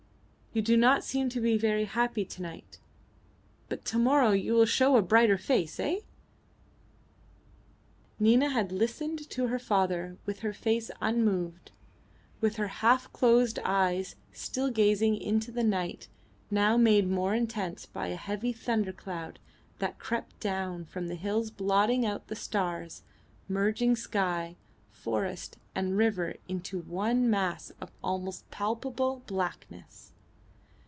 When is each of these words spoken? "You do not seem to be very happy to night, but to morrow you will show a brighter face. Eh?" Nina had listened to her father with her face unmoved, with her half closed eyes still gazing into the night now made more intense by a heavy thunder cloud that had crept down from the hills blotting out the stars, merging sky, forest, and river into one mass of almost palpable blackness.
"You 0.53 0.61
do 0.61 0.75
not 0.75 1.05
seem 1.05 1.29
to 1.29 1.39
be 1.39 1.57
very 1.57 1.85
happy 1.85 2.25
to 2.25 2.41
night, 2.41 2.77
but 3.69 3.85
to 3.85 3.97
morrow 3.97 4.31
you 4.31 4.51
will 4.51 4.65
show 4.65 4.97
a 4.97 5.01
brighter 5.01 5.37
face. 5.37 5.79
Eh?" 5.79 5.99
Nina 8.19 8.49
had 8.49 8.69
listened 8.73 9.29
to 9.29 9.47
her 9.47 9.57
father 9.59 10.17
with 10.25 10.39
her 10.39 10.51
face 10.51 10.91
unmoved, 11.01 11.71
with 12.41 12.57
her 12.57 12.67
half 12.67 13.13
closed 13.13 13.59
eyes 13.63 14.17
still 14.33 14.69
gazing 14.69 15.15
into 15.15 15.53
the 15.53 15.63
night 15.63 16.09
now 16.51 16.75
made 16.75 17.07
more 17.09 17.33
intense 17.33 17.85
by 17.85 18.07
a 18.07 18.17
heavy 18.17 18.51
thunder 18.51 18.91
cloud 18.91 19.39
that 19.79 19.91
had 19.93 19.99
crept 19.99 20.37
down 20.41 20.83
from 20.83 21.07
the 21.07 21.15
hills 21.15 21.49
blotting 21.49 22.05
out 22.05 22.27
the 22.27 22.35
stars, 22.35 23.03
merging 23.47 23.95
sky, 23.95 24.57
forest, 24.89 25.55
and 25.73 25.95
river 25.95 26.35
into 26.49 26.79
one 26.81 27.29
mass 27.29 27.71
of 27.79 27.89
almost 28.03 28.51
palpable 28.51 29.23
blackness. 29.27 30.09